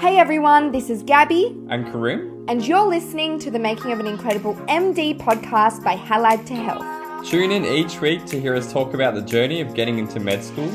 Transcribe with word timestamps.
Hey 0.00 0.16
everyone, 0.18 0.72
this 0.72 0.88
is 0.88 1.02
Gabby, 1.02 1.54
And 1.68 1.84
Karim, 1.84 2.46
and 2.48 2.66
you're 2.66 2.86
listening 2.86 3.38
to 3.40 3.50
the 3.50 3.58
Making 3.58 3.92
of 3.92 4.00
an 4.00 4.06
Incredible 4.06 4.54
MD 4.66 5.18
podcast 5.18 5.84
by 5.84 5.94
Halad 5.94 6.46
to 6.46 6.54
Health. 6.54 7.28
tune 7.28 7.50
in 7.50 7.66
each 7.66 8.00
week 8.00 8.24
to 8.26 8.40
hear 8.40 8.54
us 8.54 8.72
talk 8.72 8.94
about 8.94 9.14
the 9.14 9.20
journey 9.20 9.60
of 9.60 9.74
getting 9.74 9.98
into 9.98 10.18
med 10.18 10.42
school. 10.42 10.68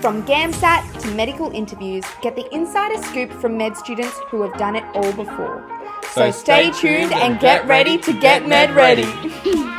From 0.00 0.22
GAMSAT 0.24 1.02
to 1.02 1.10
medical 1.14 1.50
interviews, 1.50 2.04
get 2.22 2.34
the 2.34 2.52
insider 2.54 3.00
scoop 3.02 3.30
from 3.30 3.58
med 3.58 3.76
students 3.76 4.18
who 4.28 4.40
have 4.40 4.56
done 4.58 4.74
it 4.74 4.84
all 4.94 5.12
before. 5.12 5.68
So, 6.12 6.30
stay, 6.30 6.70
tuned 6.70 7.12
and 7.12 7.38
get 7.40 7.66
ready 7.66 7.98
to 7.98 8.18
get 8.20 8.48
med 8.48 8.74
ready. 8.74 9.04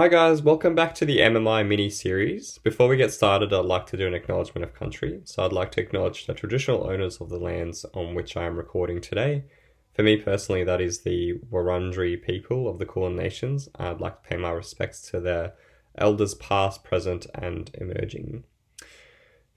Hi 0.00 0.08
guys, 0.08 0.40
welcome 0.40 0.74
back 0.74 0.94
to 0.94 1.04
the 1.04 1.18
MMI 1.18 1.68
mini 1.68 1.90
series. 1.90 2.56
Before 2.56 2.88
we 2.88 2.96
get 2.96 3.12
started, 3.12 3.52
I'd 3.52 3.66
like 3.66 3.84
to 3.88 3.98
do 3.98 4.06
an 4.06 4.14
acknowledgement 4.14 4.64
of 4.64 4.72
country. 4.72 5.20
So 5.24 5.44
I'd 5.44 5.52
like 5.52 5.72
to 5.72 5.82
acknowledge 5.82 6.24
the 6.24 6.32
traditional 6.32 6.88
owners 6.88 7.20
of 7.20 7.28
the 7.28 7.36
lands 7.36 7.84
on 7.92 8.14
which 8.14 8.34
I 8.34 8.44
am 8.44 8.56
recording 8.56 9.02
today. 9.02 9.44
For 9.92 10.02
me 10.02 10.16
personally, 10.16 10.64
that 10.64 10.80
is 10.80 11.00
the 11.00 11.34
Wurundjeri 11.52 12.22
people 12.22 12.66
of 12.66 12.78
the 12.78 12.86
Kulin 12.86 13.14
Nations. 13.14 13.68
I'd 13.74 14.00
like 14.00 14.22
to 14.22 14.28
pay 14.30 14.36
my 14.38 14.48
respects 14.48 15.02
to 15.10 15.20
their 15.20 15.52
elders 15.98 16.32
past, 16.32 16.82
present, 16.82 17.26
and 17.34 17.70
emerging. 17.74 18.44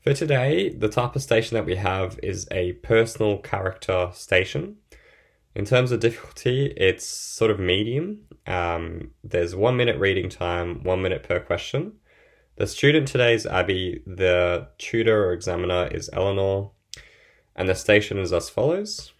For 0.01 0.13
today, 0.13 0.67
the 0.67 0.89
type 0.89 1.15
of 1.15 1.21
station 1.21 1.55
that 1.55 1.65
we 1.65 1.77
have 1.77 2.19
is 2.21 2.49
a 2.51 2.73
personal 2.73 3.37
character 3.37 4.09
station. 4.11 4.75
In 5.55 5.65
terms 5.65 5.91
of 5.91 5.99
difficulty, 5.99 6.73
it's 6.77 7.05
sort 7.05 7.51
of 7.51 7.59
medium. 7.59 8.21
Um, 8.47 9.11
there's 9.23 9.55
one 9.55 9.77
minute 9.77 9.99
reading 9.99 10.29
time, 10.29 10.83
one 10.83 11.01
minute 11.01 11.23
per 11.23 11.39
question. 11.39 11.93
The 12.55 12.67
student 12.67 13.07
today 13.07 13.33
is 13.33 13.45
Abby, 13.45 14.01
the 14.05 14.67
tutor 14.77 15.25
or 15.25 15.33
examiner 15.33 15.87
is 15.87 16.09
Eleanor, 16.13 16.71
and 17.55 17.69
the 17.69 17.75
station 17.75 18.17
is 18.17 18.33
as 18.33 18.49
follows 18.49 19.11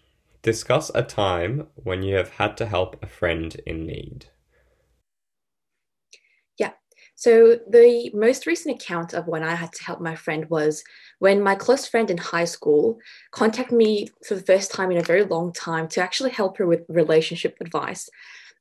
Discuss 0.42 0.90
a 0.94 1.02
time 1.02 1.68
when 1.74 2.02
you 2.02 2.16
have 2.16 2.30
had 2.30 2.56
to 2.58 2.66
help 2.66 3.02
a 3.02 3.06
friend 3.06 3.56
in 3.64 3.86
need. 3.86 4.26
So 7.16 7.58
the 7.68 8.10
most 8.12 8.46
recent 8.46 8.80
account 8.80 9.14
of 9.14 9.28
when 9.28 9.42
I 9.42 9.54
had 9.54 9.72
to 9.72 9.84
help 9.84 10.00
my 10.00 10.16
friend 10.16 10.48
was 10.50 10.82
when 11.20 11.42
my 11.42 11.54
close 11.54 11.86
friend 11.86 12.10
in 12.10 12.18
high 12.18 12.44
school 12.44 12.98
contacted 13.30 13.76
me 13.76 14.08
for 14.26 14.34
the 14.34 14.42
first 14.42 14.72
time 14.72 14.90
in 14.90 14.98
a 14.98 15.02
very 15.02 15.24
long 15.24 15.52
time 15.52 15.88
to 15.88 16.02
actually 16.02 16.30
help 16.30 16.58
her 16.58 16.66
with 16.66 16.84
relationship 16.88 17.56
advice. 17.60 18.08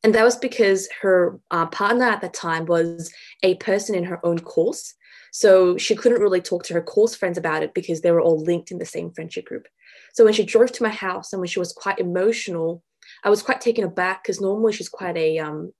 And 0.03 0.13
that 0.13 0.23
was 0.23 0.35
because 0.35 0.87
her 1.01 1.39
uh, 1.49 1.65
partner 1.67 2.05
at 2.05 2.21
the 2.21 2.29
time 2.29 2.65
was 2.65 3.11
a 3.41 3.55
person 3.55 3.95
in 3.95 4.03
her 4.03 4.23
own 4.25 4.39
course. 4.39 4.93
So 5.31 5.77
she 5.77 5.95
couldn't 5.95 6.21
really 6.21 6.41
talk 6.41 6.63
to 6.65 6.73
her 6.75 6.81
course 6.81 7.15
friends 7.15 7.37
about 7.39 7.63
it 7.63 7.73
because 7.73 8.01
they 8.01 8.11
were 8.11 8.21
all 8.21 8.39
linked 8.39 8.69
in 8.69 8.77
the 8.77 8.85
same 8.85 9.11
friendship 9.11 9.45
group. 9.45 9.67
So 10.13 10.23
when 10.23 10.33
she 10.33 10.45
drove 10.45 10.71
to 10.73 10.83
my 10.83 10.89
house 10.89 11.33
and 11.33 11.39
when 11.39 11.47
she 11.47 11.59
was 11.59 11.73
quite 11.73 11.99
emotional, 11.99 12.83
I 13.23 13.29
was 13.29 13.41
quite 13.41 13.61
taken 13.61 13.83
aback 13.83 14.23
because 14.23 14.39
normally 14.39 14.73
she's 14.73 14.89
quite 14.89 15.17
a, 15.17 15.39
um, 15.39 15.73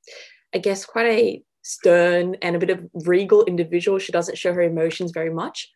I 0.56 0.58
guess, 0.58 0.86
quite 0.86 1.06
a 1.06 1.44
stern 1.64 2.36
and 2.42 2.56
a 2.56 2.60
bit 2.60 2.70
of 2.70 2.86
regal 3.06 3.44
individual. 3.46 3.98
She 3.98 4.12
doesn't 4.12 4.38
show 4.38 4.54
her 4.54 4.62
emotions 4.62 5.12
very 5.12 5.34
much. 5.34 5.72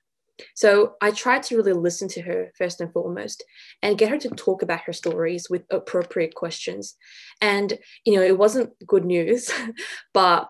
So 0.56 0.94
I 1.02 1.12
tried 1.12 1.44
to 1.44 1.58
really 1.58 1.74
listen 1.74 2.08
to 2.10 2.22
her 2.22 2.52
first 2.58 2.80
and 2.80 2.92
foremost 2.94 3.44
and 3.82 3.98
get 3.98 4.10
her 4.10 4.18
to 4.20 4.30
talk 4.30 4.62
about 4.62 4.82
her 4.82 4.94
stories 4.94 5.50
with 5.50 5.64
appropriate 5.72 6.36
questions. 6.36 6.96
And, 7.42 7.78
you 8.06 8.16
know, 8.16 8.22
it 8.22 8.38
wasn't 8.38 8.74
good 8.86 9.06
news, 9.06 9.52
but 10.14 10.48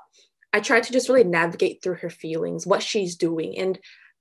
I 0.54 0.60
tried 0.60 0.84
to 0.84 0.94
just 0.94 1.10
really 1.10 1.24
navigate 1.24 1.82
through 1.82 1.96
her 1.96 2.10
feelings, 2.10 2.68
what 2.68 2.84
she's 2.84 3.16
doing. 3.16 3.58
And 3.58 3.80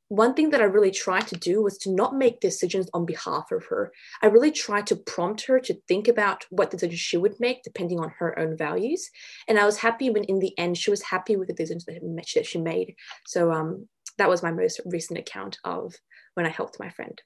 one 0.08 0.34
thing 0.34 0.50
that 0.50 0.60
I 0.60 0.64
really 0.64 0.92
tried 0.92 1.26
to 1.28 1.36
do 1.36 1.62
was 1.62 1.78
to 1.78 1.90
not 1.92 2.14
make 2.14 2.40
decisions 2.40 2.88
on 2.94 3.06
behalf 3.06 3.50
of 3.50 3.64
her. 3.66 3.92
I 4.22 4.26
really 4.26 4.52
tried 4.52 4.86
to 4.88 4.96
prompt 4.96 5.46
her 5.46 5.58
to 5.60 5.74
think 5.88 6.06
about 6.06 6.46
what 6.50 6.70
decisions 6.70 7.00
she 7.00 7.16
would 7.16 7.40
make 7.40 7.64
depending 7.64 7.98
on 7.98 8.12
her 8.18 8.38
own 8.38 8.56
values. 8.56 9.10
And 9.48 9.58
I 9.58 9.66
was 9.66 9.78
happy 9.78 10.10
when, 10.10 10.24
in 10.24 10.38
the 10.38 10.56
end, 10.58 10.78
she 10.78 10.90
was 10.90 11.02
happy 11.02 11.36
with 11.36 11.48
the 11.48 11.54
decisions 11.54 11.86
that 11.86 12.46
she 12.46 12.58
made. 12.58 12.94
So 13.26 13.50
um, 13.50 13.88
that 14.18 14.28
was 14.28 14.42
my 14.42 14.52
most 14.52 14.80
recent 14.84 15.18
account 15.18 15.58
of 15.64 15.94
when 16.34 16.46
I 16.46 16.50
helped 16.50 16.78
my 16.78 16.90
friend. 16.90 17.20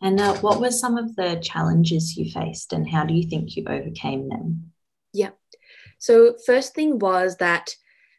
And 0.00 0.20
uh, 0.20 0.34
what 0.38 0.60
were 0.60 0.72
some 0.72 0.98
of 0.98 1.14
the 1.14 1.38
challenges 1.40 2.16
you 2.16 2.28
faced, 2.28 2.72
and 2.72 2.90
how 2.90 3.04
do 3.04 3.14
you 3.14 3.28
think 3.28 3.54
you 3.54 3.64
overcame 3.68 4.28
them? 4.28 4.72
Yeah. 5.12 5.30
So, 6.00 6.34
first 6.44 6.74
thing 6.74 6.98
was 6.98 7.36
that 7.36 7.76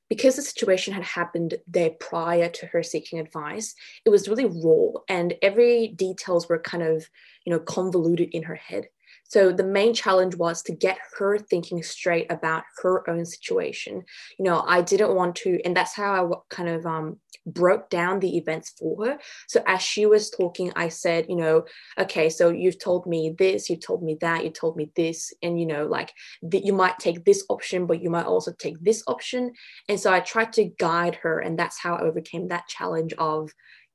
because 0.09 0.35
the 0.35 0.41
situation 0.41 0.93
had 0.93 1.03
happened 1.03 1.55
there 1.67 1.91
prior 1.91 2.49
to 2.49 2.65
her 2.67 2.83
seeking 2.83 3.19
advice, 3.19 3.73
it 4.05 4.09
was 4.09 4.27
really 4.27 4.45
raw 4.45 4.91
and 5.09 5.33
every 5.41 5.87
details 5.87 6.47
were 6.47 6.59
kind 6.59 6.83
of, 6.83 7.09
you 7.45 7.51
know, 7.51 7.59
convoluted 7.59 8.29
in 8.29 8.43
her 8.43 8.55
head. 8.55 8.87
So 9.33 9.51
the 9.51 9.63
main 9.63 9.95
challenge 9.95 10.35
was 10.35 10.61
to 10.61 10.75
get 10.75 10.99
her 11.17 11.39
thinking 11.39 11.81
straight 11.81 12.31
about 12.31 12.65
her 12.83 13.09
own 13.09 13.25
situation. 13.25 14.03
You 14.37 14.45
know, 14.45 14.63
I 14.67 14.83
didn't 14.83 15.15
want 15.15 15.35
to, 15.37 15.59
and 15.65 15.75
that's 15.75 15.95
how 15.95 16.11
I 16.13 16.55
kind 16.55 16.69
of 16.69 16.85
um, 16.85 17.17
broke 17.47 17.89
down 17.89 18.19
the 18.19 18.37
events 18.37 18.75
for 18.77 19.07
her. 19.07 19.17
So 19.47 19.63
as 19.65 19.81
she 19.81 20.05
was 20.05 20.29
talking, 20.29 20.71
I 20.75 20.89
said, 20.89 21.25
you 21.29 21.35
know, 21.35 21.65
okay, 21.97 22.29
so 22.29 22.49
you've 22.49 22.77
told 22.77 23.07
me 23.07 23.33
this, 23.35 23.71
you 23.71 23.75
told 23.75 24.03
me 24.03 24.19
that, 24.21 24.43
you 24.43 24.51
told 24.51 24.77
me 24.77 24.91
this, 24.95 25.33
and 25.41 25.59
you 25.59 25.65
know, 25.65 25.87
like 25.87 26.13
that 26.43 26.63
you 26.63 26.73
might 26.73 26.99
take 26.99 27.25
this 27.25 27.43
option, 27.49 27.87
but 27.87 28.03
you 28.03 28.11
might 28.11 28.27
also 28.27 28.53
take 28.59 28.79
this 28.81 29.03
option. 29.07 29.51
And 29.89 29.99
so 29.99 30.13
I 30.13 30.19
tried 30.19 30.53
to 30.53 30.65
guide 30.77 31.15
her, 31.23 31.39
and 31.39 31.57
that's 31.57 31.79
how 31.79 31.95
I 31.95 32.01
overcame 32.01 32.49
that 32.49 32.67
challenge 32.67 33.13
of 33.13 33.49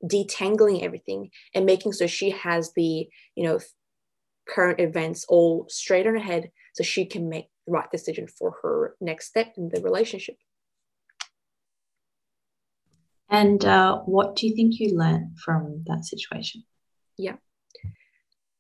detangling 0.05 0.83
everything 0.83 1.31
and 1.55 1.67
making 1.67 1.93
so 1.93 2.07
she 2.07 2.31
has 2.31 2.73
the 2.75 3.09
you 3.35 3.45
know 3.45 3.59
current 4.49 4.81
events 4.81 5.25
all 5.29 5.67
straight 5.69 6.07
on 6.07 6.15
her 6.15 6.21
head 6.21 6.51
so 6.75 6.83
she 6.83 7.05
can 7.05 7.29
make 7.29 7.47
the 7.67 7.73
right 7.73 7.91
decision 7.91 8.27
for 8.27 8.57
her 8.63 8.97
next 9.01 9.27
step 9.27 9.55
in 9.57 9.69
the 9.69 9.81
relationship. 9.81 10.37
And 13.31 13.63
uh, 13.65 13.99
what 13.99 14.37
do 14.37 14.47
you 14.47 14.57
think 14.57 14.81
you 14.81 14.97
learned 14.97 15.39
from 15.39 15.85
that 15.87 16.07
situation? 16.07 16.65
Yeah. 17.19 17.37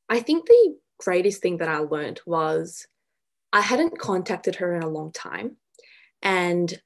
I 0.09 0.21
think 0.21 0.47
the 0.47 0.76
greatest 0.99 1.41
thing 1.41 1.59
that 1.59 1.69
I 1.69 1.78
learned 1.78 2.20
was 2.26 2.87
I 3.53 3.62
hadn't 3.62 3.99
contacted 3.99 4.56
her 4.56 4.75
in 4.75 4.82
a 4.82 4.88
long 4.88 5.12
time. 5.12 5.56
And 6.22 6.78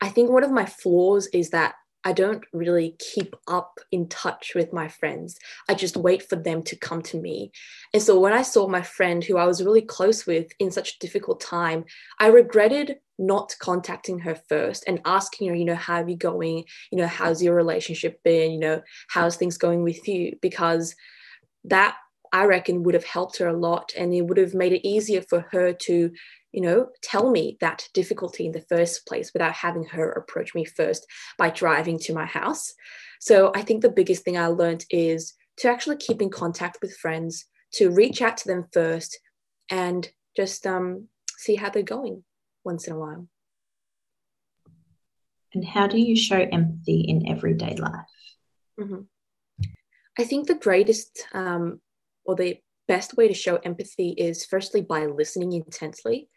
I 0.00 0.08
think 0.08 0.30
one 0.30 0.44
of 0.44 0.52
my 0.52 0.66
flaws 0.66 1.26
is 1.32 1.50
that 1.50 1.74
I 2.06 2.12
don't 2.12 2.44
really 2.52 2.94
keep 3.00 3.34
up 3.48 3.80
in 3.90 4.08
touch 4.08 4.52
with 4.54 4.72
my 4.72 4.86
friends. 4.86 5.40
I 5.68 5.74
just 5.74 5.96
wait 5.96 6.22
for 6.22 6.36
them 6.36 6.62
to 6.62 6.76
come 6.76 7.02
to 7.02 7.20
me. 7.20 7.50
And 7.92 8.00
so 8.00 8.20
when 8.20 8.32
I 8.32 8.42
saw 8.42 8.68
my 8.68 8.82
friend 8.82 9.24
who 9.24 9.38
I 9.38 9.44
was 9.44 9.60
really 9.60 9.82
close 9.82 10.24
with 10.24 10.52
in 10.60 10.70
such 10.70 10.92
a 10.92 10.98
difficult 11.00 11.40
time, 11.40 11.84
I 12.20 12.28
regretted 12.28 12.98
not 13.18 13.56
contacting 13.58 14.20
her 14.20 14.36
first 14.48 14.84
and 14.86 15.00
asking 15.04 15.48
her, 15.48 15.56
you 15.56 15.64
know, 15.64 15.74
how 15.74 16.00
are 16.00 16.08
you 16.08 16.16
going? 16.16 16.66
You 16.92 16.98
know, 16.98 17.08
how's 17.08 17.42
your 17.42 17.56
relationship 17.56 18.22
been? 18.22 18.52
You 18.52 18.60
know, 18.60 18.82
how's 19.08 19.34
things 19.34 19.58
going 19.58 19.82
with 19.82 20.06
you? 20.06 20.38
Because 20.40 20.94
that 21.64 21.96
I 22.36 22.44
reckon 22.44 22.82
would 22.82 22.94
have 22.94 23.04
helped 23.04 23.38
her 23.38 23.48
a 23.48 23.56
lot 23.56 23.92
and 23.96 24.12
it 24.12 24.22
would 24.22 24.36
have 24.36 24.54
made 24.54 24.72
it 24.72 24.86
easier 24.86 25.22
for 25.22 25.46
her 25.52 25.72
to 25.72 26.10
you 26.56 26.62
know, 26.62 26.88
tell 27.02 27.30
me 27.30 27.58
that 27.60 27.86
difficulty 27.92 28.46
in 28.46 28.52
the 28.52 28.64
first 28.68 29.06
place 29.06 29.32
without 29.34 29.52
having 29.52 29.84
her 29.84 30.10
approach 30.12 30.54
me 30.54 30.64
first 30.64 31.06
by 31.36 31.50
driving 31.50 31.98
to 31.98 32.14
my 32.14 32.24
house. 32.24 32.72
So 33.20 33.52
I 33.54 33.60
think 33.60 33.82
the 33.82 33.90
biggest 33.90 34.24
thing 34.24 34.38
I 34.38 34.46
learned 34.46 34.86
is 34.88 35.34
to 35.58 35.68
actually 35.68 35.96
keep 35.96 36.22
in 36.22 36.30
contact 36.30 36.78
with 36.80 36.96
friends, 36.96 37.44
to 37.74 37.90
reach 37.90 38.22
out 38.22 38.38
to 38.38 38.48
them 38.48 38.64
first, 38.72 39.18
and 39.70 40.08
just 40.34 40.66
um, 40.66 41.08
see 41.36 41.56
how 41.56 41.68
they're 41.68 41.82
going 41.82 42.24
once 42.64 42.86
in 42.86 42.94
a 42.94 42.98
while. 42.98 43.28
And 45.52 45.62
how 45.62 45.86
do 45.86 45.98
you 45.98 46.16
show 46.16 46.38
empathy 46.38 47.02
in 47.02 47.28
everyday 47.28 47.76
life? 47.76 48.14
Mm-hmm. 48.80 49.02
I 50.18 50.24
think 50.24 50.46
the 50.46 50.54
greatest 50.54 51.26
um, 51.34 51.82
or 52.26 52.34
the 52.34 52.58
best 52.88 53.16
way 53.16 53.28
to 53.28 53.34
show 53.34 53.56
empathy 53.56 54.10
is 54.10 54.44
firstly 54.44 54.80
by 54.80 55.06
listening 55.06 55.52
intensely 55.52 56.28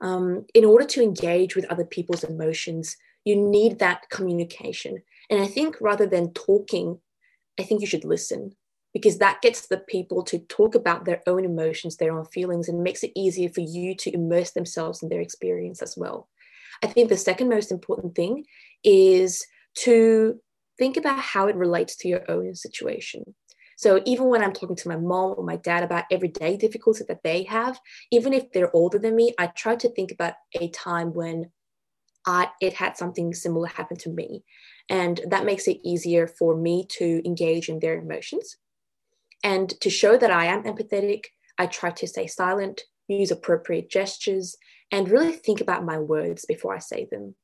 um, 0.00 0.44
in 0.54 0.64
order 0.64 0.84
to 0.84 1.02
engage 1.02 1.56
with 1.56 1.64
other 1.66 1.84
people's 1.84 2.24
emotions, 2.24 2.96
you 3.24 3.36
need 3.36 3.78
that 3.78 4.08
communication. 4.10 5.02
And 5.30 5.40
I 5.40 5.46
think 5.46 5.76
rather 5.80 6.06
than 6.06 6.32
talking, 6.32 6.98
I 7.58 7.62
think 7.62 7.80
you 7.80 7.86
should 7.86 8.04
listen 8.04 8.54
because 8.92 9.18
that 9.18 9.42
gets 9.42 9.66
the 9.66 9.78
people 9.78 10.22
to 10.22 10.38
talk 10.38 10.74
about 10.74 11.04
their 11.04 11.20
own 11.26 11.44
emotions, 11.44 11.96
their 11.96 12.16
own 12.16 12.26
feelings, 12.26 12.68
and 12.68 12.82
makes 12.82 13.02
it 13.02 13.12
easier 13.16 13.48
for 13.48 13.60
you 13.60 13.94
to 13.96 14.14
immerse 14.14 14.52
themselves 14.52 15.02
in 15.02 15.08
their 15.08 15.20
experience 15.20 15.82
as 15.82 15.96
well. 15.96 16.28
I 16.82 16.86
think 16.86 17.08
the 17.08 17.16
second 17.16 17.48
most 17.48 17.72
important 17.72 18.14
thing 18.14 18.44
is 18.84 19.44
to 19.78 20.38
think 20.78 20.96
about 20.96 21.18
how 21.18 21.48
it 21.48 21.56
relates 21.56 21.96
to 21.96 22.08
your 22.08 22.30
own 22.30 22.54
situation. 22.54 23.34
So 23.76 24.02
even 24.04 24.26
when 24.26 24.42
I'm 24.42 24.52
talking 24.52 24.76
to 24.76 24.88
my 24.88 24.96
mom 24.96 25.34
or 25.36 25.44
my 25.44 25.56
dad 25.56 25.82
about 25.82 26.04
everyday 26.10 26.56
difficulties 26.56 27.06
that 27.06 27.22
they 27.22 27.44
have, 27.44 27.80
even 28.10 28.32
if 28.32 28.50
they're 28.52 28.74
older 28.74 28.98
than 28.98 29.16
me, 29.16 29.34
I 29.38 29.48
try 29.48 29.76
to 29.76 29.88
think 29.88 30.12
about 30.12 30.34
a 30.60 30.68
time 30.68 31.12
when 31.12 31.50
I 32.26 32.48
it 32.60 32.74
had 32.74 32.96
something 32.96 33.34
similar 33.34 33.66
happen 33.68 33.96
to 33.98 34.10
me. 34.10 34.44
And 34.88 35.20
that 35.28 35.44
makes 35.44 35.68
it 35.68 35.78
easier 35.84 36.26
for 36.26 36.56
me 36.56 36.86
to 36.98 37.26
engage 37.26 37.68
in 37.68 37.80
their 37.80 37.98
emotions. 37.98 38.56
And 39.42 39.68
to 39.80 39.90
show 39.90 40.16
that 40.16 40.30
I 40.30 40.46
am 40.46 40.64
empathetic, 40.64 41.24
I 41.58 41.66
try 41.66 41.90
to 41.90 42.06
stay 42.06 42.26
silent, 42.26 42.82
use 43.08 43.30
appropriate 43.30 43.90
gestures, 43.90 44.56
and 44.90 45.10
really 45.10 45.32
think 45.32 45.60
about 45.60 45.84
my 45.84 45.98
words 45.98 46.44
before 46.46 46.74
I 46.74 46.78
say 46.78 47.06
them. 47.10 47.34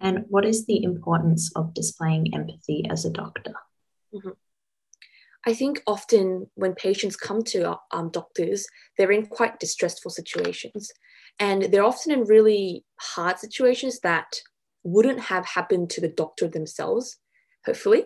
And 0.00 0.24
what 0.28 0.44
is 0.44 0.66
the 0.66 0.82
importance 0.82 1.50
of 1.56 1.74
displaying 1.74 2.34
empathy 2.34 2.84
as 2.88 3.04
a 3.04 3.10
doctor? 3.10 3.54
Mm-hmm. 4.14 4.30
I 5.46 5.54
think 5.54 5.82
often 5.86 6.50
when 6.54 6.74
patients 6.74 7.16
come 7.16 7.42
to 7.44 7.78
um, 7.92 8.10
doctors, 8.10 8.66
they're 8.98 9.12
in 9.12 9.26
quite 9.26 9.60
distressful 9.60 10.10
situations. 10.10 10.90
And 11.38 11.62
they're 11.64 11.84
often 11.84 12.12
in 12.12 12.24
really 12.24 12.84
hard 12.98 13.38
situations 13.38 14.00
that 14.00 14.40
wouldn't 14.82 15.20
have 15.20 15.46
happened 15.46 15.90
to 15.90 16.00
the 16.00 16.08
doctor 16.08 16.48
themselves, 16.48 17.18
hopefully. 17.64 18.04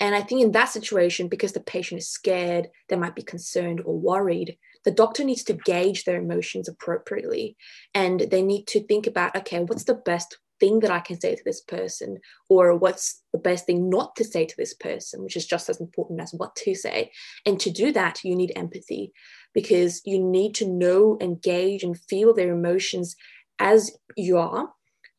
And 0.00 0.14
I 0.14 0.22
think 0.22 0.42
in 0.42 0.52
that 0.52 0.70
situation, 0.70 1.28
because 1.28 1.52
the 1.52 1.60
patient 1.60 2.00
is 2.00 2.08
scared, 2.08 2.68
they 2.88 2.96
might 2.96 3.14
be 3.14 3.22
concerned 3.22 3.82
or 3.84 3.98
worried, 3.98 4.56
the 4.84 4.90
doctor 4.90 5.24
needs 5.24 5.44
to 5.44 5.54
gauge 5.54 6.04
their 6.04 6.20
emotions 6.20 6.68
appropriately. 6.68 7.56
And 7.94 8.20
they 8.20 8.42
need 8.42 8.66
to 8.68 8.84
think 8.84 9.06
about 9.06 9.36
okay, 9.36 9.60
what's 9.60 9.84
the 9.84 9.94
best 9.94 10.38
thing 10.64 10.80
that 10.80 10.90
I 10.90 11.00
can 11.00 11.20
say 11.20 11.34
to 11.34 11.42
this 11.44 11.60
person, 11.60 12.18
or 12.48 12.74
what's 12.74 13.22
the 13.32 13.38
best 13.38 13.66
thing 13.66 13.90
not 13.90 14.16
to 14.16 14.24
say 14.24 14.46
to 14.46 14.54
this 14.56 14.72
person, 14.72 15.22
which 15.22 15.36
is 15.36 15.46
just 15.46 15.68
as 15.68 15.78
important 15.78 16.22
as 16.22 16.32
what 16.32 16.56
to 16.56 16.74
say. 16.74 17.12
And 17.44 17.60
to 17.60 17.70
do 17.70 17.92
that, 17.92 18.24
you 18.24 18.34
need 18.34 18.52
empathy 18.56 19.12
because 19.52 20.00
you 20.06 20.18
need 20.18 20.54
to 20.54 20.66
know, 20.66 21.18
engage, 21.20 21.82
and 21.82 22.00
feel 22.08 22.32
their 22.32 22.54
emotions 22.54 23.14
as 23.58 23.96
you 24.16 24.38
are 24.38 24.70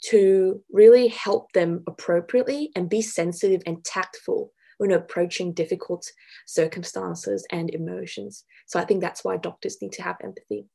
to 0.10 0.62
really 0.72 1.08
help 1.10 1.52
them 1.54 1.84
appropriately 1.88 2.72
and 2.76 2.90
be 2.90 3.02
sensitive 3.02 3.62
and 3.68 3.86
tactful 3.86 4.52
when 4.80 4.92
approaching 4.92 5.54
difficult 5.54 6.12
circumstances 6.48 7.46
and 7.52 7.70
emotions. 7.70 8.44
So 8.66 8.80
I 8.80 8.86
think 8.86 9.00
that's 9.02 9.24
why 9.24 9.38
doctors 9.38 9.78
need 9.80 9.94
to 9.94 10.04
have 10.04 10.18
empathy. 10.24 10.66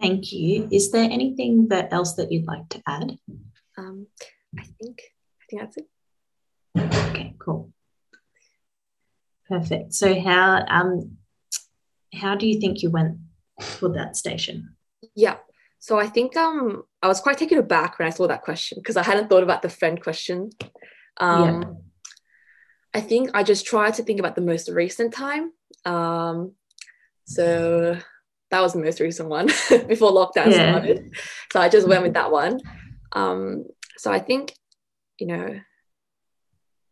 Thank 0.00 0.32
you. 0.32 0.68
Is 0.70 0.92
there 0.92 1.04
anything 1.10 1.68
that 1.68 1.92
else 1.92 2.14
that 2.14 2.30
you'd 2.30 2.46
like 2.46 2.68
to 2.70 2.82
add? 2.86 3.18
Um, 3.76 4.06
I 4.56 4.62
think 4.62 5.00
I 5.40 5.44
think 5.50 5.62
that's 5.62 5.76
it. 5.76 5.88
Okay, 7.10 7.34
cool. 7.38 7.72
Perfect. 9.48 9.94
So 9.94 10.18
how 10.20 10.64
um 10.68 11.18
how 12.14 12.34
do 12.36 12.46
you 12.46 12.60
think 12.60 12.82
you 12.82 12.90
went 12.90 13.18
for 13.60 13.88
that 13.90 14.16
station? 14.16 14.76
Yeah. 15.14 15.36
So 15.80 15.98
I 15.98 16.06
think 16.06 16.36
um 16.36 16.84
I 17.02 17.08
was 17.08 17.20
quite 17.20 17.38
taken 17.38 17.58
aback 17.58 17.98
when 17.98 18.06
I 18.06 18.10
saw 18.10 18.26
that 18.28 18.42
question 18.42 18.78
because 18.78 18.96
I 18.96 19.02
hadn't 19.02 19.28
thought 19.28 19.42
about 19.42 19.62
the 19.62 19.68
friend 19.68 20.00
question. 20.00 20.50
Um 21.18 21.62
yeah. 21.62 21.68
I 22.94 23.00
think 23.00 23.30
I 23.34 23.42
just 23.42 23.66
tried 23.66 23.94
to 23.94 24.02
think 24.02 24.20
about 24.20 24.34
the 24.34 24.42
most 24.42 24.68
recent 24.68 25.12
time. 25.12 25.52
Um 25.84 26.52
so 27.24 27.98
that 28.50 28.60
was 28.60 28.72
the 28.72 28.80
most 28.80 29.00
recent 29.00 29.28
one 29.28 29.46
before 29.88 30.12
lockdown 30.12 30.50
yeah. 30.50 30.72
started. 30.72 31.14
So 31.52 31.60
I 31.60 31.68
just 31.68 31.88
went 31.88 32.02
with 32.02 32.14
that 32.14 32.30
one. 32.30 32.60
Um, 33.12 33.64
so 33.96 34.12
I 34.12 34.18
think, 34.18 34.54
you 35.18 35.26
know, 35.26 35.60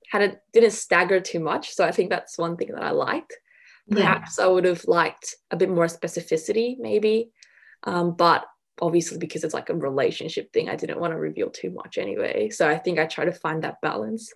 had 0.09 0.23
it 0.23 0.41
didn't 0.53 0.73
stagger 0.73 1.21
too 1.21 1.41
much. 1.41 1.73
So 1.73 1.85
I 1.85 1.93
think 1.93 2.11
that's 2.11 2.39
one 2.39 2.57
thing 2.57 2.73
that 2.73 2.83
I 2.83 2.91
liked. 2.91 3.35
Perhaps 3.91 4.37
yeah. 4.39 4.45
I 4.45 4.49
would 4.49 4.65
have 4.65 4.85
liked 4.87 5.35
a 5.51 5.57
bit 5.57 5.71
more 5.71 5.87
specificity, 5.87 6.77
maybe. 6.79 7.31
Um, 7.85 8.15
but 8.17 8.45
obviously, 8.81 9.19
because 9.19 9.45
it's 9.45 9.55
like 9.55 9.71
a 9.71 9.75
relationship 9.75 10.53
thing, 10.53 10.69
I 10.69 10.77
didn't 10.77 11.01
want 11.01 11.13
to 11.13 11.19
reveal 11.19 11.51
too 11.51 11.71
much 11.71 11.99
anyway. 11.99 12.51
So 12.51 12.69
I 12.69 12.79
think 12.79 12.99
I 12.99 13.07
try 13.07 13.25
to 13.25 13.33
find 13.33 13.63
that 13.63 13.81
balance. 13.81 14.33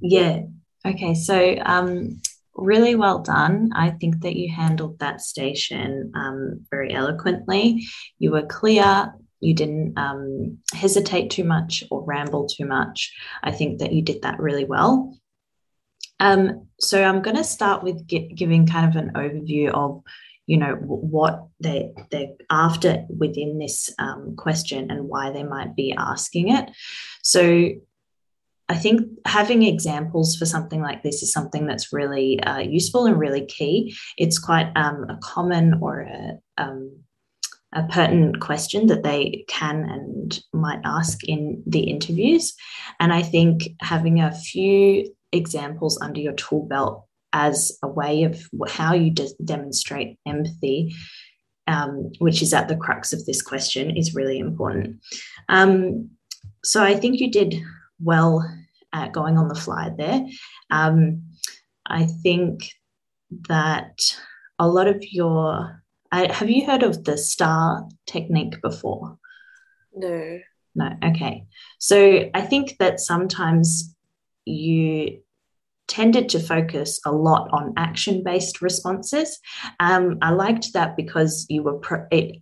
Yeah. 0.00 0.42
Okay. 0.86 1.14
So 1.14 1.56
um, 1.64 2.20
really 2.54 2.94
well 2.94 3.20
done. 3.20 3.70
I 3.74 3.90
think 3.90 4.20
that 4.22 4.36
you 4.36 4.52
handled 4.52 4.98
that 4.98 5.20
station 5.20 6.12
um, 6.14 6.66
very 6.70 6.92
eloquently. 6.92 7.86
You 8.18 8.32
were 8.32 8.46
clear. 8.46 9.14
You 9.40 9.54
didn't 9.54 9.98
um, 9.98 10.58
hesitate 10.72 11.30
too 11.30 11.44
much 11.44 11.84
or 11.90 12.04
ramble 12.04 12.46
too 12.46 12.64
much. 12.64 13.12
I 13.42 13.50
think 13.50 13.80
that 13.80 13.92
you 13.92 14.02
did 14.02 14.22
that 14.22 14.40
really 14.40 14.64
well. 14.64 15.18
Um, 16.20 16.68
so 16.80 17.02
I'm 17.02 17.22
going 17.22 17.36
to 17.36 17.44
start 17.44 17.82
with 17.82 18.06
get, 18.06 18.34
giving 18.34 18.66
kind 18.66 18.88
of 18.88 18.96
an 18.96 19.12
overview 19.14 19.68
of, 19.70 20.02
you 20.46 20.56
know, 20.56 20.74
what 20.76 21.48
they 21.60 21.92
they're 22.10 22.34
after 22.50 23.04
within 23.08 23.58
this 23.58 23.90
um, 23.98 24.36
question 24.36 24.90
and 24.90 25.08
why 25.08 25.30
they 25.30 25.42
might 25.42 25.74
be 25.74 25.94
asking 25.96 26.50
it. 26.50 26.70
So 27.22 27.70
I 28.68 28.76
think 28.76 29.02
having 29.26 29.62
examples 29.62 30.36
for 30.36 30.46
something 30.46 30.80
like 30.80 31.02
this 31.02 31.22
is 31.22 31.32
something 31.32 31.66
that's 31.66 31.92
really 31.92 32.42
uh, 32.42 32.60
useful 32.60 33.06
and 33.06 33.18
really 33.18 33.44
key. 33.44 33.94
It's 34.16 34.38
quite 34.38 34.72
um, 34.74 35.04
a 35.08 35.18
common 35.22 35.78
or 35.82 36.00
a, 36.00 36.38
um, 36.56 36.98
a 37.74 37.82
pertinent 37.84 38.40
question 38.40 38.86
that 38.86 39.02
they 39.02 39.44
can 39.48 39.84
and 39.84 40.40
might 40.52 40.80
ask 40.84 41.24
in 41.24 41.62
the 41.66 41.80
interviews. 41.80 42.54
And 43.00 43.12
I 43.12 43.22
think 43.22 43.68
having 43.80 44.20
a 44.20 44.34
few 44.34 45.14
examples 45.32 46.00
under 46.00 46.20
your 46.20 46.34
tool 46.34 46.64
belt 46.66 47.04
as 47.34 47.76
a 47.82 47.88
way 47.88 48.22
of 48.22 48.48
how 48.68 48.94
you 48.94 49.10
de- 49.10 49.34
demonstrate 49.44 50.18
empathy, 50.24 50.94
um, 51.66 52.12
which 52.18 52.40
is 52.40 52.54
at 52.54 52.68
the 52.68 52.76
crux 52.76 53.12
of 53.12 53.26
this 53.26 53.42
question, 53.42 53.94
is 53.94 54.14
really 54.14 54.38
important. 54.38 55.00
Um, 55.48 56.10
so 56.62 56.82
I 56.82 56.94
think 56.94 57.20
you 57.20 57.30
did 57.30 57.60
well 58.00 58.44
at 58.92 59.12
going 59.12 59.38
on 59.38 59.48
the 59.48 59.54
fly 59.54 59.90
there. 59.96 60.26
Um, 60.70 61.24
I 61.86 62.06
think 62.06 62.70
that 63.48 63.98
a 64.58 64.68
lot 64.68 64.86
of 64.86 65.02
your 65.02 65.82
I, 66.12 66.32
have 66.32 66.48
you 66.48 66.64
heard 66.64 66.84
of 66.84 67.02
the 67.02 67.18
star 67.18 67.88
technique 68.06 68.62
before? 68.62 69.18
No. 69.92 70.38
No. 70.76 70.90
Okay. 71.04 71.46
So 71.78 72.30
I 72.32 72.40
think 72.42 72.76
that 72.78 73.00
sometimes 73.00 73.96
you 74.44 75.18
tended 75.88 76.28
to 76.30 76.38
focus 76.38 77.00
a 77.04 77.10
lot 77.10 77.48
on 77.52 77.74
action 77.76 78.22
based 78.22 78.62
responses. 78.62 79.40
Um, 79.80 80.18
I 80.22 80.30
liked 80.30 80.72
that 80.74 80.96
because 80.96 81.46
you 81.48 81.64
were 81.64 81.78
pro- 81.78 82.06
it 82.12 82.36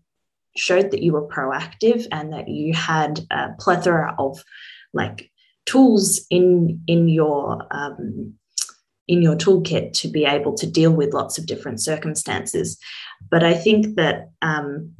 showed 0.54 0.90
that 0.90 1.02
you 1.02 1.14
were 1.14 1.28
proactive 1.28 2.06
and 2.12 2.32
that 2.34 2.48
you 2.48 2.74
had 2.74 3.20
a 3.30 3.52
plethora 3.58 4.14
of 4.18 4.44
like 4.92 5.30
tools 5.66 6.26
in 6.30 6.82
in 6.86 7.08
your 7.08 7.66
um, 7.70 8.34
in 9.08 9.22
your 9.22 9.36
toolkit 9.36 9.92
to 9.92 10.08
be 10.08 10.24
able 10.24 10.54
to 10.54 10.66
deal 10.66 10.92
with 10.92 11.12
lots 11.12 11.38
of 11.38 11.46
different 11.46 11.80
circumstances. 11.80 12.78
But 13.30 13.42
I 13.42 13.54
think 13.54 13.96
that 13.96 14.30
um, 14.40 14.92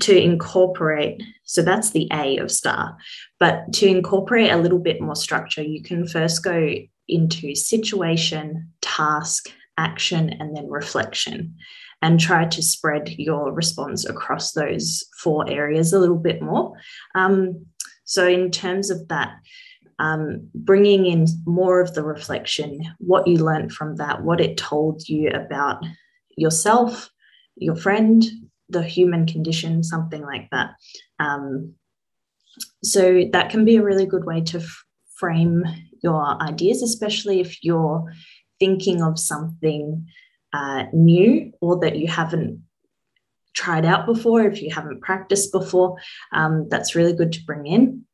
to 0.00 0.16
incorporate, 0.16 1.22
so 1.44 1.62
that's 1.62 1.90
the 1.90 2.08
A 2.12 2.38
of 2.38 2.50
STAR, 2.50 2.96
but 3.38 3.72
to 3.74 3.86
incorporate 3.86 4.50
a 4.50 4.56
little 4.56 4.78
bit 4.78 5.00
more 5.00 5.16
structure, 5.16 5.62
you 5.62 5.82
can 5.82 6.06
first 6.06 6.42
go 6.42 6.74
into 7.08 7.54
situation, 7.54 8.72
task, 8.82 9.50
action, 9.78 10.30
and 10.40 10.56
then 10.56 10.68
reflection, 10.68 11.54
and 12.02 12.20
try 12.20 12.44
to 12.44 12.62
spread 12.62 13.08
your 13.18 13.52
response 13.52 14.06
across 14.06 14.52
those 14.52 15.04
four 15.22 15.48
areas 15.48 15.92
a 15.92 15.98
little 15.98 16.18
bit 16.18 16.42
more. 16.42 16.74
Um, 17.14 17.66
so, 18.06 18.26
in 18.26 18.50
terms 18.52 18.90
of 18.90 19.08
that, 19.08 19.34
um, 19.98 20.48
bringing 20.54 21.06
in 21.06 21.26
more 21.44 21.80
of 21.80 21.94
the 21.94 22.04
reflection, 22.04 22.80
what 22.98 23.26
you 23.26 23.38
learned 23.38 23.72
from 23.72 23.96
that, 23.96 24.22
what 24.22 24.40
it 24.40 24.56
told 24.56 25.08
you 25.08 25.28
about 25.30 25.84
yourself, 26.36 27.10
your 27.56 27.74
friend, 27.74 28.24
the 28.68 28.82
human 28.82 29.26
condition, 29.26 29.82
something 29.82 30.22
like 30.22 30.48
that. 30.50 30.74
Um, 31.18 31.74
so 32.84 33.24
that 33.32 33.50
can 33.50 33.64
be 33.64 33.76
a 33.76 33.82
really 33.82 34.06
good 34.06 34.24
way 34.24 34.40
to 34.40 34.58
f- 34.58 34.84
frame 35.16 35.64
your 36.02 36.40
ideas, 36.42 36.82
especially 36.82 37.40
if 37.40 37.64
you're 37.64 38.12
thinking 38.60 39.02
of 39.02 39.18
something 39.18 40.06
uh, 40.52 40.84
new 40.92 41.52
or 41.60 41.80
that 41.80 41.96
you 41.96 42.06
haven't 42.06 42.62
tried 43.56 43.84
out 43.84 44.06
before, 44.06 44.42
if 44.42 44.62
you 44.62 44.72
haven't 44.72 45.00
practiced 45.00 45.50
before, 45.50 45.96
um, 46.32 46.68
that's 46.68 46.94
really 46.94 47.14
good 47.14 47.32
to 47.32 47.44
bring 47.44 47.66
in. 47.66 48.04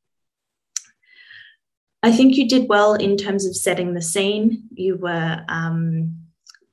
I 2.02 2.10
think 2.10 2.36
you 2.36 2.48
did 2.48 2.68
well 2.68 2.94
in 2.94 3.16
terms 3.16 3.44
of 3.46 3.56
setting 3.56 3.94
the 3.94 4.02
scene. 4.02 4.64
You 4.72 4.96
were 4.96 5.44
um, 5.48 6.16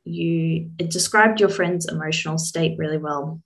you 0.03 0.71
described 0.77 1.39
your 1.39 1.49
friend's 1.49 1.87
emotional 1.87 2.37
state 2.37 2.77
really 2.79 2.97
well 2.97 3.41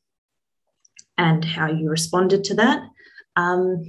and 1.18 1.44
how 1.44 1.68
you 1.68 1.89
responded 1.89 2.46
to 2.46 2.56
that. 2.56 2.84
Um, 3.36 3.84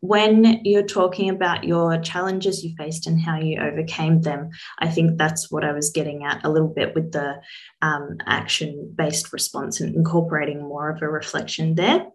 when 0.00 0.60
you're 0.64 0.86
talking 0.86 1.28
about 1.28 1.64
your 1.64 1.98
challenges 2.00 2.64
you 2.64 2.74
faced 2.76 3.06
and 3.06 3.20
how 3.20 3.38
you 3.38 3.60
overcame 3.60 4.22
them, 4.22 4.50
I 4.78 4.88
think 4.88 5.18
that's 5.18 5.50
what 5.50 5.64
I 5.64 5.72
was 5.72 5.90
getting 5.90 6.24
at 6.24 6.44
a 6.44 6.50
little 6.50 6.68
bit 6.68 6.94
with 6.94 7.12
the 7.12 7.40
um, 7.82 8.18
action 8.26 8.94
based 8.96 9.32
response 9.32 9.80
and 9.80 9.94
incorporating 9.94 10.60
more 10.60 10.90
of 10.90 11.02
a 11.02 11.08
reflection 11.08 11.74
there. 11.74 12.06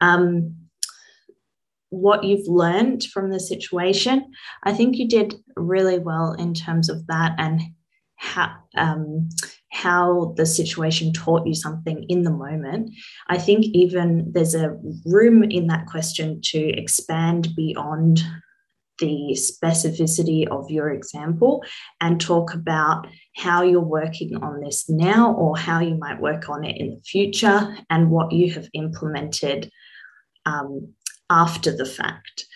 Um, 0.00 0.56
what 1.90 2.24
you've 2.24 2.48
learned 2.48 3.04
from 3.04 3.30
the 3.30 3.40
situation, 3.40 4.32
I 4.64 4.72
think 4.72 4.96
you 4.96 5.08
did 5.08 5.34
really 5.56 5.98
well 5.98 6.32
in 6.32 6.54
terms 6.54 6.88
of 6.88 7.06
that 7.06 7.34
and 7.38 7.60
how 8.16 8.54
um, 8.76 9.28
how 9.76 10.32
the 10.36 10.46
situation 10.46 11.12
taught 11.12 11.46
you 11.46 11.54
something 11.54 12.04
in 12.08 12.22
the 12.22 12.30
moment. 12.30 12.90
I 13.28 13.36
think 13.36 13.66
even 13.66 14.32
there's 14.32 14.54
a 14.54 14.76
room 15.04 15.42
in 15.44 15.66
that 15.66 15.86
question 15.86 16.40
to 16.44 16.58
expand 16.58 17.48
beyond 17.54 18.22
the 18.98 19.36
specificity 19.36 20.48
of 20.48 20.70
your 20.70 20.88
example 20.88 21.62
and 22.00 22.18
talk 22.18 22.54
about 22.54 23.06
how 23.36 23.62
you're 23.62 23.80
working 23.80 24.42
on 24.42 24.60
this 24.60 24.88
now 24.88 25.34
or 25.34 25.58
how 25.58 25.80
you 25.80 25.94
might 25.94 26.22
work 26.22 26.48
on 26.48 26.64
it 26.64 26.78
in 26.78 26.94
the 26.94 27.02
future 27.02 27.76
and 27.90 28.10
what 28.10 28.32
you 28.32 28.50
have 28.54 28.70
implemented 28.72 29.70
um, 30.46 30.94
after 31.28 31.76
the 31.76 31.84
fact. 31.84 32.46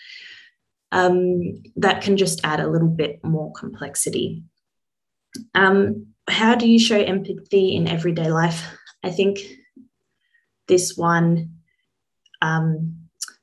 Um, 0.91 1.61
that 1.75 2.01
can 2.01 2.17
just 2.17 2.41
add 2.43 2.59
a 2.59 2.67
little 2.67 2.89
bit 2.89 3.23
more 3.23 3.53
complexity. 3.53 4.43
Um, 5.55 6.07
how 6.27 6.55
do 6.55 6.67
you 6.67 6.79
show 6.79 6.97
empathy 6.97 7.75
in 7.75 7.87
everyday 7.87 8.31
life? 8.31 8.63
I 9.03 9.09
think 9.09 9.39
this 10.67 10.95
one 10.95 11.49
um, 12.41 12.95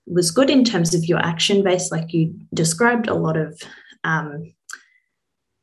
was 0.07 0.31
good 0.31 0.51
in 0.51 0.65
terms 0.65 0.95
of 0.95 1.05
your 1.05 1.19
action 1.19 1.63
base, 1.63 1.91
like 1.91 2.13
you 2.13 2.35
described 2.55 3.09
a 3.09 3.15
lot 3.15 3.37
of 3.37 3.61
um, 4.05 4.55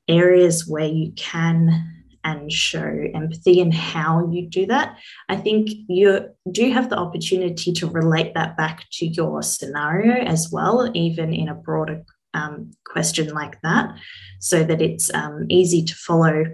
areas 0.07 0.67
where 0.67 0.85
you 0.85 1.11
can 1.15 1.91
and 2.23 2.51
show 2.51 3.05
empathy 3.13 3.61
and 3.61 3.73
how 3.73 4.27
you 4.31 4.49
do 4.49 4.65
that. 4.65 4.97
I 5.29 5.37
think 5.37 5.69
you 5.87 6.27
do 6.51 6.71
have 6.71 6.89
the 6.89 6.97
opportunity 6.97 7.71
to 7.73 7.87
relate 7.87 8.33
that 8.33 8.57
back 8.57 8.85
to 8.93 9.05
your 9.05 9.43
scenario 9.43 10.25
as 10.25 10.49
well, 10.51 10.89
even 10.95 11.33
in 11.33 11.49
a 11.49 11.53
broader 11.53 12.03
um, 12.35 12.71
question 12.85 13.29
like 13.29 13.61
that, 13.61 13.95
so 14.39 14.63
that 14.63 14.81
it's 14.81 15.13
um, 15.13 15.45
easy 15.49 15.83
to 15.83 15.95
follow. 15.95 16.45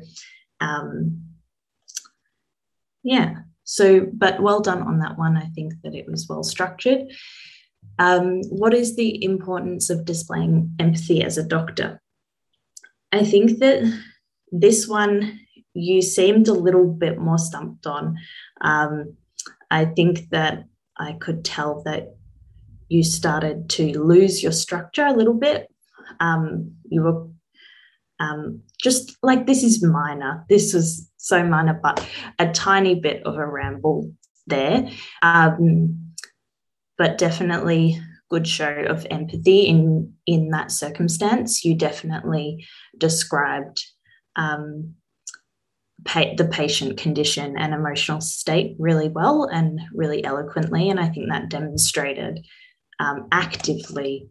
Um, 0.59 1.23
yeah, 3.03 3.39
so, 3.63 4.07
but 4.13 4.41
well 4.41 4.61
done 4.61 4.83
on 4.83 4.99
that 4.99 5.17
one. 5.17 5.37
I 5.37 5.47
think 5.55 5.73
that 5.83 5.95
it 5.95 6.05
was 6.07 6.27
well 6.29 6.43
structured. 6.43 7.11
Um, 7.97 8.41
what 8.49 8.73
is 8.73 8.95
the 8.95 9.23
importance 9.23 9.89
of 9.89 10.05
displaying 10.05 10.75
empathy 10.79 11.23
as 11.23 11.37
a 11.37 11.47
doctor? 11.47 12.01
I 13.11 13.25
think 13.25 13.59
that 13.59 13.81
this 14.51 14.87
one 14.87 15.39
you 15.73 16.01
seemed 16.01 16.47
a 16.47 16.53
little 16.53 16.85
bit 16.85 17.17
more 17.17 17.37
stumped 17.37 17.87
on. 17.87 18.17
Um, 18.61 19.15
I 19.69 19.85
think 19.85 20.29
that 20.29 20.65
I 20.97 21.13
could 21.13 21.45
tell 21.45 21.81
that 21.83 22.15
you 22.89 23.03
started 23.03 23.69
to 23.69 23.97
lose 23.97 24.43
your 24.43 24.51
structure 24.51 25.05
a 25.05 25.13
little 25.13 25.33
bit. 25.33 25.70
Um, 26.19 26.73
you 26.89 27.01
were 27.03 27.27
um, 28.19 28.61
just 28.81 29.17
like 29.23 29.47
this 29.47 29.63
is 29.63 29.83
minor. 29.83 30.45
This 30.49 30.73
was 30.73 31.09
so 31.17 31.43
minor, 31.43 31.79
but 31.81 32.05
a 32.39 32.51
tiny 32.51 32.95
bit 32.95 33.23
of 33.25 33.35
a 33.35 33.45
ramble 33.45 34.11
there. 34.47 34.89
Um, 35.21 36.13
but 36.97 37.17
definitely 37.17 37.99
good 38.29 38.47
show 38.47 38.85
of 38.87 39.05
empathy 39.11 39.61
in 39.61 40.13
in 40.25 40.49
that 40.49 40.71
circumstance. 40.71 41.65
You 41.65 41.75
definitely 41.75 42.65
described 42.97 43.83
um, 44.35 44.95
pa- 46.05 46.35
the 46.37 46.47
patient 46.47 46.97
condition 46.97 47.57
and 47.57 47.73
emotional 47.73 48.21
state 48.21 48.75
really 48.79 49.09
well 49.09 49.45
and 49.51 49.79
really 49.93 50.23
eloquently. 50.23 50.89
And 50.89 50.99
I 50.99 51.09
think 51.09 51.29
that 51.29 51.49
demonstrated 51.49 52.45
um, 52.99 53.27
actively 53.31 54.29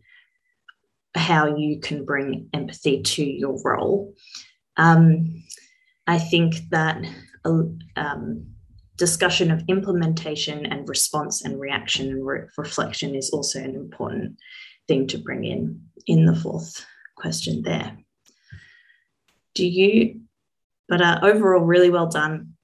how 1.15 1.57
you 1.57 1.81
can 1.81 2.05
bring 2.05 2.49
empathy 2.55 3.03
to 3.03 3.25
your 3.25 3.61
role. 3.65 4.15
Um, 4.77 5.43
I 6.07 6.19
think 6.19 6.57
that 6.71 7.05
um, 7.97 8.47
discussion 8.97 9.51
of 9.51 9.65
implementation 9.69 10.67
and 10.67 10.89
response 10.89 11.45
and 11.45 11.61
reaction 11.61 12.11
and 12.11 12.27
re- 12.27 12.49
reflection 12.57 13.15
is 13.15 13.31
also 13.31 13.61
an 13.61 13.75
important 13.75 14.37
thing 14.89 15.07
to 15.09 15.19
bring 15.19 15.45
in 15.45 15.83
in 16.07 16.27
the 16.27 16.37
fourth 16.37 16.85
question 17.17 17.63
there. 17.63 17.97
Do 19.55 19.67
you 19.67 20.21
but 20.91 21.01
uh, 21.01 21.21
overall, 21.23 21.65
really 21.65 21.89
well 21.89 22.09
done. 22.09 22.55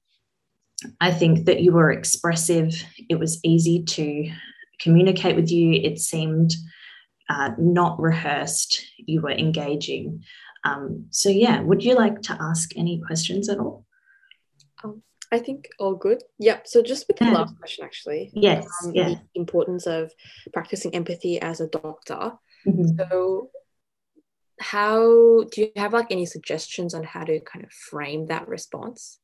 I 0.99 1.11
think 1.11 1.45
that 1.45 1.61
you 1.61 1.71
were 1.71 1.91
expressive. 1.91 2.75
It 3.09 3.17
was 3.17 3.39
easy 3.43 3.83
to 3.83 4.29
communicate 4.79 5.37
with 5.37 5.49
you. 5.49 5.71
It 5.71 5.97
seemed 5.97 6.51
uh, 7.29 7.51
not 7.57 7.99
rehearsed. 7.99 8.81
You 8.97 9.21
were 9.21 9.31
engaging. 9.31 10.23
Um, 10.63 11.07
so, 11.11 11.29
yeah, 11.29 11.61
would 11.61 11.83
you 11.83 11.95
like 11.95 12.21
to 12.23 12.37
ask 12.39 12.75
any 12.75 13.01
questions 13.05 13.49
at 13.49 13.59
all? 13.59 13.85
Um, 14.83 15.01
I 15.31 15.39
think 15.39 15.69
all 15.79 15.95
good. 15.95 16.23
Yep. 16.39 16.67
So, 16.67 16.81
just 16.81 17.07
with 17.07 17.17
the 17.17 17.25
yeah. 17.25 17.33
last 17.33 17.57
question, 17.57 17.85
actually. 17.85 18.31
Yes. 18.33 18.67
Um, 18.83 18.91
yeah. 18.93 19.09
The 19.09 19.19
importance 19.35 19.85
of 19.87 20.11
practicing 20.53 20.95
empathy 20.95 21.39
as 21.39 21.61
a 21.61 21.67
doctor. 21.67 22.33
Mm-hmm. 22.65 22.97
So, 22.97 23.49
how 24.59 25.43
do 25.51 25.61
you 25.61 25.71
have 25.75 25.93
like 25.93 26.07
any 26.11 26.25
suggestions 26.25 26.93
on 26.93 27.03
how 27.03 27.23
to 27.23 27.39
kind 27.41 27.63
of 27.63 27.71
frame 27.71 28.27
that 28.27 28.47
response? 28.47 29.19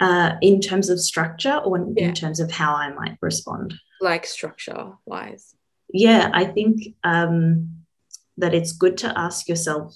Uh, 0.00 0.34
in 0.40 0.60
terms 0.60 0.88
of 0.90 1.00
structure 1.00 1.58
or 1.58 1.78
yeah. 1.94 2.08
in 2.08 2.14
terms 2.14 2.40
of 2.40 2.50
how 2.50 2.74
I 2.74 2.92
might 2.92 3.18
respond? 3.20 3.74
Like 4.00 4.26
structure 4.26 4.94
wise. 5.06 5.54
Yeah, 5.92 6.30
I 6.32 6.44
think 6.44 6.94
um, 7.04 7.84
that 8.38 8.54
it's 8.54 8.72
good 8.72 8.98
to 8.98 9.18
ask 9.18 9.48
yourself. 9.48 9.94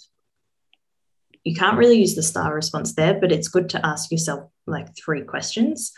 You 1.45 1.55
can't 1.55 1.79
really 1.79 1.99
use 1.99 2.15
the 2.15 2.23
star 2.23 2.55
response 2.55 2.95
there, 2.95 3.15
but 3.15 3.33
it's 3.33 3.49
good 3.49 3.69
to 3.71 3.87
ask 3.87 4.11
yourself 4.11 4.51
like 4.67 4.89
three 4.97 5.23
questions. 5.23 5.93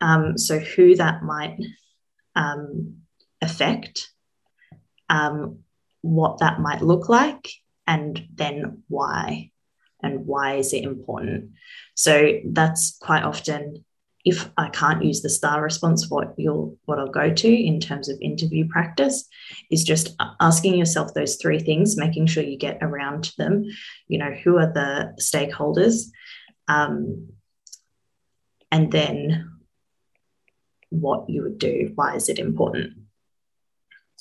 Um, 0.00 0.38
so, 0.38 0.58
who 0.58 0.94
that 0.96 1.22
might 1.22 1.58
um, 2.34 2.98
affect, 3.42 4.10
um, 5.08 5.60
what 6.06 6.38
that 6.38 6.60
might 6.60 6.82
look 6.82 7.08
like 7.08 7.50
and 7.86 8.26
then 8.34 8.82
why 8.88 9.50
and 10.02 10.26
why 10.26 10.54
is 10.54 10.72
it 10.72 10.84
important 10.84 11.50
so 11.94 12.40
that's 12.44 12.96
quite 13.00 13.22
often 13.24 13.84
if 14.26 14.50
i 14.58 14.68
can't 14.68 15.02
use 15.02 15.22
the 15.22 15.30
star 15.30 15.62
response 15.62 16.10
what 16.10 16.34
you'll 16.36 16.76
what 16.84 16.98
i'll 16.98 17.06
go 17.06 17.32
to 17.32 17.48
in 17.48 17.80
terms 17.80 18.08
of 18.10 18.18
interview 18.20 18.68
practice 18.68 19.26
is 19.70 19.84
just 19.84 20.14
asking 20.40 20.74
yourself 20.74 21.14
those 21.14 21.36
three 21.36 21.60
things 21.60 21.96
making 21.96 22.26
sure 22.26 22.42
you 22.42 22.58
get 22.58 22.76
around 22.82 23.24
to 23.24 23.34
them 23.38 23.64
you 24.08 24.18
know 24.18 24.32
who 24.44 24.58
are 24.58 24.72
the 24.72 25.14
stakeholders 25.20 26.10
um, 26.68 27.28
and 28.72 28.90
then 28.90 29.48
what 30.90 31.30
you 31.30 31.42
would 31.42 31.58
do 31.58 31.92
why 31.94 32.14
is 32.14 32.28
it 32.28 32.38
important 32.38 32.92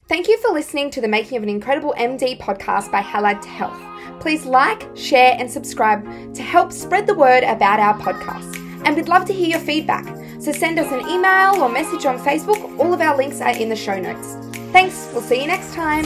Thank 0.08 0.28
you 0.28 0.38
for 0.38 0.52
listening 0.52 0.92
to 0.92 1.02
the 1.02 1.08
Making 1.08 1.38
of 1.38 1.42
an 1.44 1.50
Incredible 1.50 1.96
MD 1.98 2.40
podcast 2.40 2.92
by 2.92 3.02
to 3.02 3.50
Health. 3.50 4.22
Please 4.22 4.46
like, 4.46 4.88
share, 4.96 5.36
and 5.40 5.50
subscribe 5.50 6.04
to 6.36 6.44
help 6.44 6.72
spread 6.72 7.08
the 7.08 7.16
word 7.16 7.44
about 7.44 7.80
our 7.80 7.98
podcast. 7.98 8.65
And 8.86 8.96
we'd 8.96 9.10
love 9.10 9.26
to 9.26 9.34
hear 9.34 9.48
your 9.48 9.60
feedback. 9.60 10.06
So 10.40 10.52
send 10.52 10.80
us 10.80 10.92
an 10.92 11.02
email 11.10 11.62
or 11.62 11.70
message 11.70 12.06
on 12.06 12.20
Facebook. 12.20 12.80
All 12.80 12.94
of 12.94 13.02
our 13.02 13.18
links 13.18 13.42
are 13.42 13.58
in 13.58 13.68
the 13.70 13.76
show 13.76 14.00
notes. 14.00 14.36
Thanks. 14.72 15.10
We'll 15.12 15.22
see 15.22 15.42
you 15.42 15.48
next 15.48 15.74
time. 15.74 16.06